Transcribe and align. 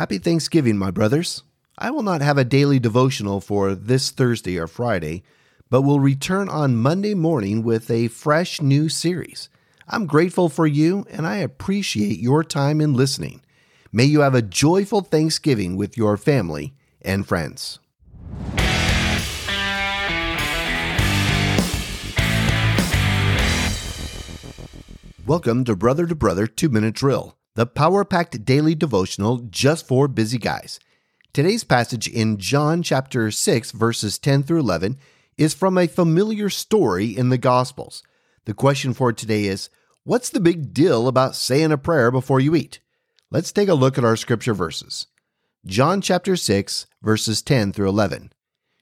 Happy 0.00 0.16
Thanksgiving, 0.16 0.78
my 0.78 0.90
brothers. 0.90 1.42
I 1.76 1.90
will 1.90 2.02
not 2.02 2.22
have 2.22 2.38
a 2.38 2.42
daily 2.42 2.78
devotional 2.78 3.38
for 3.38 3.74
this 3.74 4.10
Thursday 4.10 4.56
or 4.56 4.66
Friday, 4.66 5.22
but 5.68 5.82
will 5.82 6.00
return 6.00 6.48
on 6.48 6.74
Monday 6.74 7.12
morning 7.12 7.62
with 7.62 7.90
a 7.90 8.08
fresh 8.08 8.62
new 8.62 8.88
series. 8.88 9.50
I'm 9.86 10.06
grateful 10.06 10.48
for 10.48 10.66
you 10.66 11.04
and 11.10 11.26
I 11.26 11.36
appreciate 11.36 12.18
your 12.18 12.42
time 12.42 12.80
in 12.80 12.94
listening. 12.94 13.42
May 13.92 14.06
you 14.06 14.20
have 14.20 14.34
a 14.34 14.40
joyful 14.40 15.02
Thanksgiving 15.02 15.76
with 15.76 15.98
your 15.98 16.16
family 16.16 16.72
and 17.02 17.28
friends. 17.28 17.78
Welcome 25.26 25.64
to 25.64 25.76
Brother 25.76 26.06
to 26.06 26.14
Brother 26.14 26.46
2 26.46 26.70
Minute 26.70 26.94
Drill, 26.94 27.36
the 27.56 27.66
power 27.66 28.04
packed 28.04 28.44
daily 28.44 28.74
devotional 28.74 29.38
just 29.50 29.86
for 29.86 30.06
busy 30.06 30.38
guys. 30.38 30.78
Today's 31.32 31.64
passage 31.64 32.08
in 32.08 32.38
John 32.38 32.82
chapter 32.82 33.30
6, 33.30 33.72
verses 33.72 34.18
10 34.18 34.44
through 34.44 34.60
11, 34.60 34.98
is 35.36 35.54
from 35.54 35.76
a 35.76 35.86
familiar 35.86 36.48
story 36.48 37.16
in 37.16 37.28
the 37.28 37.38
Gospels. 37.38 38.02
The 38.44 38.54
question 38.54 38.94
for 38.94 39.12
today 39.12 39.44
is 39.44 39.70
What's 40.04 40.30
the 40.30 40.40
big 40.40 40.72
deal 40.72 41.08
about 41.08 41.36
saying 41.36 41.72
a 41.72 41.78
prayer 41.78 42.10
before 42.10 42.40
you 42.40 42.54
eat? 42.54 42.80
Let's 43.30 43.52
take 43.52 43.68
a 43.68 43.74
look 43.74 43.98
at 43.98 44.04
our 44.04 44.16
scripture 44.16 44.54
verses. 44.54 45.06
John 45.66 46.00
chapter 46.00 46.36
6, 46.36 46.86
verses 47.02 47.42
10 47.42 47.72
through 47.72 47.88
11. 47.88 48.32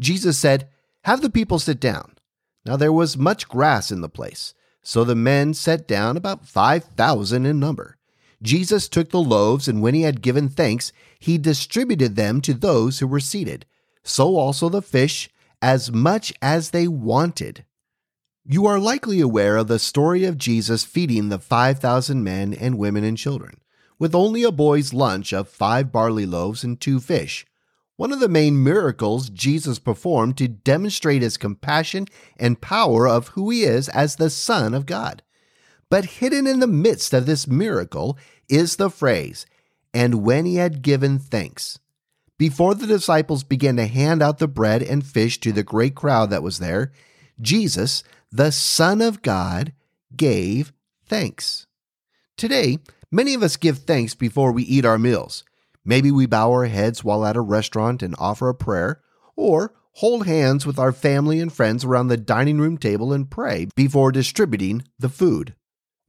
Jesus 0.00 0.38
said, 0.38 0.68
Have 1.04 1.20
the 1.20 1.30
people 1.30 1.58
sit 1.58 1.80
down. 1.80 2.16
Now 2.64 2.76
there 2.76 2.92
was 2.92 3.16
much 3.16 3.48
grass 3.48 3.90
in 3.90 4.00
the 4.00 4.08
place. 4.08 4.54
So 4.82 5.04
the 5.04 5.14
men 5.14 5.54
sat 5.54 5.86
down, 5.86 6.16
about 6.16 6.46
5,000 6.46 7.46
in 7.46 7.60
number. 7.60 7.98
Jesus 8.42 8.88
took 8.88 9.10
the 9.10 9.22
loaves, 9.22 9.68
and 9.68 9.80
when 9.80 9.94
he 9.94 10.02
had 10.02 10.20
given 10.20 10.48
thanks, 10.48 10.92
he 11.18 11.38
distributed 11.38 12.16
them 12.16 12.40
to 12.42 12.54
those 12.54 12.98
who 12.98 13.06
were 13.06 13.20
seated. 13.20 13.66
So 14.02 14.36
also 14.36 14.68
the 14.68 14.82
fish, 14.82 15.30
as 15.60 15.92
much 15.92 16.32
as 16.42 16.70
they 16.70 16.88
wanted. 16.88 17.64
You 18.44 18.66
are 18.66 18.80
likely 18.80 19.20
aware 19.20 19.56
of 19.56 19.68
the 19.68 19.78
story 19.78 20.24
of 20.24 20.36
Jesus 20.36 20.84
feeding 20.84 21.28
the 21.28 21.38
5,000 21.38 22.24
men 22.24 22.52
and 22.52 22.76
women 22.76 23.04
and 23.04 23.16
children, 23.16 23.60
with 23.98 24.14
only 24.14 24.42
a 24.42 24.50
boy's 24.50 24.92
lunch 24.92 25.32
of 25.32 25.48
five 25.48 25.92
barley 25.92 26.26
loaves 26.26 26.64
and 26.64 26.80
two 26.80 26.98
fish 26.98 27.46
one 28.02 28.12
of 28.12 28.18
the 28.18 28.28
main 28.28 28.64
miracles 28.64 29.28
Jesus 29.30 29.78
performed 29.78 30.36
to 30.38 30.48
demonstrate 30.48 31.22
his 31.22 31.36
compassion 31.36 32.06
and 32.36 32.60
power 32.60 33.06
of 33.06 33.28
who 33.28 33.48
he 33.50 33.62
is 33.62 33.88
as 33.88 34.16
the 34.16 34.28
Son 34.28 34.74
of 34.74 34.86
God. 34.86 35.22
But 35.92 36.06
hidden 36.06 36.46
in 36.46 36.60
the 36.60 36.66
midst 36.66 37.12
of 37.12 37.26
this 37.26 37.46
miracle 37.46 38.16
is 38.48 38.76
the 38.76 38.88
phrase, 38.88 39.44
and 39.92 40.22
when 40.22 40.46
he 40.46 40.54
had 40.54 40.80
given 40.80 41.18
thanks. 41.18 41.80
Before 42.38 42.74
the 42.74 42.86
disciples 42.86 43.44
began 43.44 43.76
to 43.76 43.84
hand 43.84 44.22
out 44.22 44.38
the 44.38 44.48
bread 44.48 44.82
and 44.82 45.04
fish 45.04 45.38
to 45.40 45.52
the 45.52 45.62
great 45.62 45.94
crowd 45.94 46.30
that 46.30 46.42
was 46.42 46.60
there, 46.60 46.92
Jesus, 47.42 48.02
the 48.30 48.52
Son 48.52 49.02
of 49.02 49.20
God, 49.20 49.74
gave 50.16 50.72
thanks. 51.04 51.66
Today, 52.38 52.78
many 53.10 53.34
of 53.34 53.42
us 53.42 53.58
give 53.58 53.80
thanks 53.80 54.14
before 54.14 54.50
we 54.50 54.62
eat 54.62 54.86
our 54.86 54.98
meals. 54.98 55.44
Maybe 55.84 56.10
we 56.10 56.24
bow 56.24 56.52
our 56.52 56.68
heads 56.68 57.04
while 57.04 57.26
at 57.26 57.36
a 57.36 57.42
restaurant 57.42 58.02
and 58.02 58.14
offer 58.18 58.48
a 58.48 58.54
prayer, 58.54 59.02
or 59.36 59.74
hold 59.96 60.26
hands 60.26 60.64
with 60.64 60.78
our 60.78 60.92
family 60.92 61.38
and 61.38 61.52
friends 61.52 61.84
around 61.84 62.08
the 62.08 62.16
dining 62.16 62.58
room 62.58 62.78
table 62.78 63.12
and 63.12 63.30
pray 63.30 63.68
before 63.76 64.10
distributing 64.10 64.84
the 64.98 65.10
food. 65.10 65.54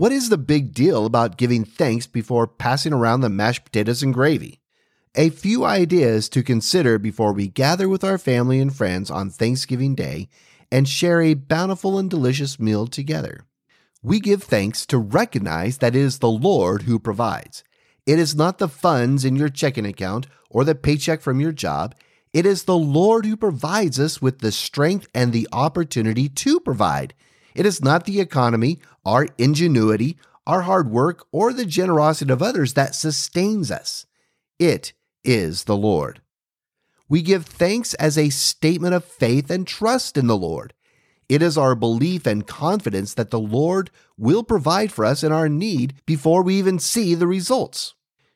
What 0.00 0.12
is 0.12 0.30
the 0.30 0.38
big 0.38 0.72
deal 0.72 1.04
about 1.04 1.36
giving 1.36 1.62
thanks 1.62 2.06
before 2.06 2.46
passing 2.46 2.94
around 2.94 3.20
the 3.20 3.28
mashed 3.28 3.66
potatoes 3.66 4.02
and 4.02 4.14
gravy? 4.14 4.62
A 5.14 5.28
few 5.28 5.62
ideas 5.62 6.30
to 6.30 6.42
consider 6.42 6.98
before 6.98 7.34
we 7.34 7.48
gather 7.48 7.86
with 7.86 8.02
our 8.02 8.16
family 8.16 8.60
and 8.60 8.74
friends 8.74 9.10
on 9.10 9.28
Thanksgiving 9.28 9.94
Day 9.94 10.30
and 10.72 10.88
share 10.88 11.20
a 11.20 11.34
bountiful 11.34 11.98
and 11.98 12.08
delicious 12.08 12.58
meal 12.58 12.86
together. 12.86 13.44
We 14.02 14.20
give 14.20 14.42
thanks 14.42 14.86
to 14.86 14.96
recognize 14.96 15.76
that 15.76 15.94
it 15.94 16.00
is 16.00 16.20
the 16.20 16.30
Lord 16.30 16.84
who 16.84 16.98
provides. 16.98 17.62
It 18.06 18.18
is 18.18 18.34
not 18.34 18.56
the 18.56 18.68
funds 18.68 19.26
in 19.26 19.36
your 19.36 19.50
checking 19.50 19.84
account 19.84 20.26
or 20.48 20.64
the 20.64 20.74
paycheck 20.74 21.20
from 21.20 21.40
your 21.40 21.52
job. 21.52 21.94
It 22.32 22.46
is 22.46 22.64
the 22.64 22.74
Lord 22.74 23.26
who 23.26 23.36
provides 23.36 24.00
us 24.00 24.22
with 24.22 24.38
the 24.38 24.50
strength 24.50 25.08
and 25.14 25.34
the 25.34 25.46
opportunity 25.52 26.30
to 26.30 26.58
provide. 26.58 27.12
It 27.54 27.66
is 27.66 27.82
not 27.82 28.04
the 28.04 28.20
economy, 28.20 28.80
our 29.04 29.28
ingenuity, 29.38 30.16
our 30.46 30.62
hard 30.62 30.90
work, 30.90 31.26
or 31.32 31.52
the 31.52 31.66
generosity 31.66 32.32
of 32.32 32.42
others 32.42 32.74
that 32.74 32.94
sustains 32.94 33.70
us. 33.70 34.06
It 34.58 34.92
is 35.24 35.64
the 35.64 35.76
Lord. 35.76 36.20
We 37.08 37.22
give 37.22 37.44
thanks 37.44 37.94
as 37.94 38.16
a 38.16 38.30
statement 38.30 38.94
of 38.94 39.04
faith 39.04 39.50
and 39.50 39.66
trust 39.66 40.16
in 40.16 40.26
the 40.26 40.36
Lord. 40.36 40.74
It 41.28 41.42
is 41.42 41.56
our 41.56 41.74
belief 41.74 42.26
and 42.26 42.46
confidence 42.46 43.14
that 43.14 43.30
the 43.30 43.38
Lord 43.38 43.90
will 44.16 44.42
provide 44.42 44.92
for 44.92 45.04
us 45.04 45.22
in 45.22 45.32
our 45.32 45.48
need 45.48 45.94
before 46.06 46.42
we 46.42 46.56
even 46.56 46.78
see 46.78 47.14
the 47.14 47.26
results. 47.26 47.94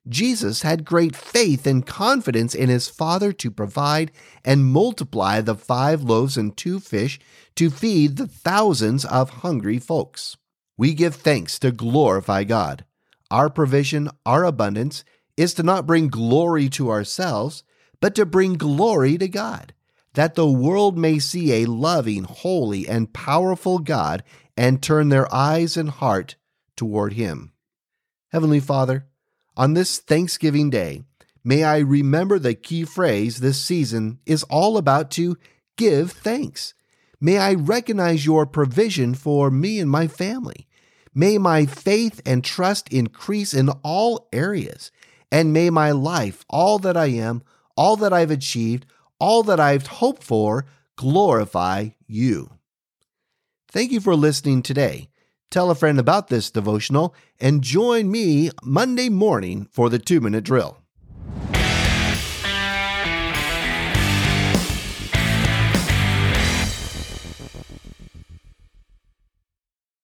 Jesus 0.08 0.62
had 0.62 0.84
great 0.84 1.16
faith 1.16 1.66
and 1.66 1.86
confidence 1.86 2.54
in 2.54 2.68
his 2.68 2.88
Father 2.88 3.32
to 3.32 3.50
provide 3.50 4.12
and 4.44 4.66
multiply 4.66 5.40
the 5.40 5.54
five 5.54 6.02
loaves 6.02 6.36
and 6.36 6.54
two 6.56 6.78
fish 6.78 7.18
to 7.56 7.70
feed 7.70 8.16
the 8.16 8.26
thousands 8.26 9.04
of 9.06 9.30
hungry 9.30 9.78
folks. 9.78 10.36
We 10.76 10.92
give 10.92 11.14
thanks 11.14 11.58
to 11.60 11.70
glorify 11.70 12.44
God. 12.44 12.84
Our 13.30 13.48
provision, 13.48 14.10
our 14.26 14.44
abundance, 14.44 15.04
is 15.36 15.54
to 15.54 15.62
not 15.62 15.86
bring 15.86 16.08
glory 16.08 16.68
to 16.70 16.90
ourselves, 16.90 17.64
but 18.00 18.14
to 18.16 18.26
bring 18.26 18.54
glory 18.54 19.16
to 19.18 19.28
God, 19.28 19.72
that 20.12 20.34
the 20.34 20.50
world 20.50 20.98
may 20.98 21.18
see 21.18 21.62
a 21.62 21.66
loving, 21.66 22.24
holy, 22.24 22.86
and 22.86 23.12
powerful 23.12 23.78
God 23.78 24.22
and 24.56 24.82
turn 24.82 25.08
their 25.08 25.32
eyes 25.34 25.76
and 25.76 25.88
heart 25.88 26.36
toward 26.76 27.14
Him. 27.14 27.52
Heavenly 28.30 28.60
Father, 28.60 29.06
on 29.56 29.74
this 29.74 29.98
Thanksgiving 29.98 30.70
Day, 30.70 31.02
may 31.42 31.64
I 31.64 31.78
remember 31.78 32.38
the 32.38 32.54
key 32.54 32.84
phrase 32.84 33.38
this 33.38 33.60
season 33.60 34.18
is 34.26 34.42
all 34.44 34.76
about 34.76 35.10
to 35.12 35.36
give 35.76 36.12
thanks. 36.12 36.74
May 37.20 37.38
I 37.38 37.54
recognize 37.54 38.26
your 38.26 38.46
provision 38.46 39.14
for 39.14 39.50
me 39.50 39.80
and 39.80 39.90
my 39.90 40.08
family. 40.08 40.66
May 41.14 41.38
my 41.38 41.64
faith 41.64 42.20
and 42.26 42.42
trust 42.42 42.92
increase 42.92 43.54
in 43.54 43.68
all 43.82 44.28
areas. 44.32 44.90
And 45.30 45.52
may 45.52 45.70
my 45.70 45.92
life, 45.92 46.44
all 46.50 46.78
that 46.80 46.96
I 46.96 47.06
am, 47.06 47.42
all 47.76 47.96
that 47.96 48.12
I've 48.12 48.30
achieved, 48.30 48.86
all 49.18 49.42
that 49.44 49.60
I've 49.60 49.86
hoped 49.86 50.22
for, 50.22 50.66
glorify 50.96 51.90
you. 52.06 52.50
Thank 53.70 53.90
you 53.90 54.00
for 54.00 54.14
listening 54.14 54.62
today. 54.62 55.08
Tell 55.50 55.70
a 55.70 55.74
friend 55.74 55.98
about 55.98 56.28
this 56.28 56.50
devotional 56.50 57.14
and 57.40 57.62
join 57.62 58.10
me 58.10 58.50
Monday 58.62 59.08
morning 59.08 59.68
for 59.70 59.88
the 59.88 59.98
two 59.98 60.20
minute 60.20 60.44
drill. 60.44 60.83